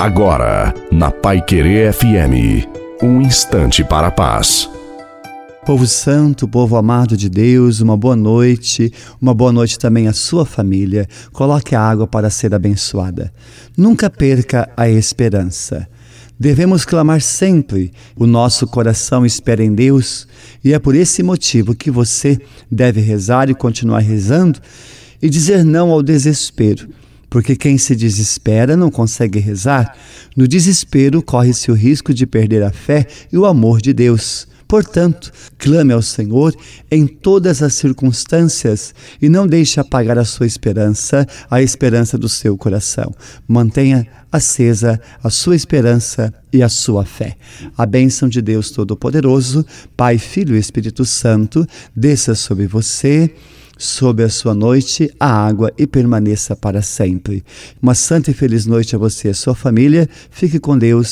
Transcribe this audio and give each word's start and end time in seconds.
Agora, 0.00 0.72
na 0.90 1.10
Pai 1.10 1.42
Querer 1.42 1.92
FM, 1.92 2.66
um 3.02 3.20
instante 3.20 3.84
para 3.84 4.06
a 4.06 4.10
paz. 4.10 4.66
Povo 5.66 5.86
santo, 5.86 6.48
povo 6.48 6.74
amado 6.76 7.18
de 7.18 7.28
Deus, 7.28 7.80
uma 7.82 7.98
boa 7.98 8.16
noite, 8.16 8.90
uma 9.20 9.34
boa 9.34 9.52
noite 9.52 9.78
também 9.78 10.08
à 10.08 10.14
sua 10.14 10.46
família. 10.46 11.06
Coloque 11.32 11.74
a 11.74 11.82
água 11.82 12.06
para 12.06 12.30
ser 12.30 12.54
abençoada. 12.54 13.30
Nunca 13.76 14.08
perca 14.08 14.70
a 14.74 14.88
esperança. 14.88 15.86
Devemos 16.38 16.86
clamar 16.86 17.20
sempre. 17.20 17.92
O 18.16 18.26
nosso 18.26 18.66
coração 18.66 19.26
espera 19.26 19.62
em 19.62 19.74
Deus 19.74 20.26
e 20.64 20.72
é 20.72 20.78
por 20.78 20.94
esse 20.94 21.22
motivo 21.22 21.74
que 21.74 21.90
você 21.90 22.40
deve 22.70 23.02
rezar 23.02 23.50
e 23.50 23.54
continuar 23.54 23.98
rezando 23.98 24.60
e 25.20 25.28
dizer 25.28 25.62
não 25.62 25.90
ao 25.90 26.02
desespero 26.02 26.88
porque 27.30 27.54
quem 27.54 27.78
se 27.78 27.94
desespera 27.94 28.76
não 28.76 28.90
consegue 28.90 29.38
rezar. 29.38 29.96
No 30.36 30.48
desespero, 30.48 31.22
corre-se 31.22 31.70
o 31.70 31.74
risco 31.74 32.12
de 32.12 32.26
perder 32.26 32.64
a 32.64 32.72
fé 32.72 33.06
e 33.32 33.38
o 33.38 33.46
amor 33.46 33.80
de 33.80 33.92
Deus. 33.92 34.48
Portanto, 34.70 35.32
clame 35.58 35.92
ao 35.92 36.00
Senhor 36.00 36.54
em 36.88 37.04
todas 37.04 37.60
as 37.60 37.74
circunstâncias 37.74 38.94
e 39.20 39.28
não 39.28 39.44
deixe 39.44 39.80
apagar 39.80 40.16
a 40.16 40.24
sua 40.24 40.46
esperança, 40.46 41.26
a 41.50 41.60
esperança 41.60 42.16
do 42.16 42.28
seu 42.28 42.56
coração. 42.56 43.12
Mantenha 43.48 44.06
acesa 44.30 45.00
a 45.24 45.28
sua 45.28 45.56
esperança 45.56 46.32
e 46.52 46.62
a 46.62 46.68
sua 46.68 47.04
fé. 47.04 47.36
A 47.76 47.84
bênção 47.84 48.28
de 48.28 48.40
Deus 48.40 48.70
Todo-Poderoso, 48.70 49.66
Pai, 49.96 50.18
Filho 50.18 50.54
e 50.54 50.60
Espírito 50.60 51.04
Santo, 51.04 51.66
desça 51.94 52.36
sobre 52.36 52.68
você 52.68 53.28
sobre 53.80 54.24
a 54.24 54.28
sua 54.28 54.54
noite 54.54 55.10
a 55.18 55.26
água 55.26 55.72
e 55.78 55.86
permaneça 55.86 56.54
para 56.54 56.82
sempre. 56.82 57.42
Uma 57.80 57.94
santa 57.94 58.30
e 58.30 58.34
feliz 58.34 58.66
noite 58.66 58.94
a 58.94 58.98
você 58.98 59.28
e 59.28 59.30
a 59.30 59.34
sua 59.34 59.54
família. 59.54 60.06
Fique 60.30 60.60
com 60.60 60.76
Deus 60.76 61.08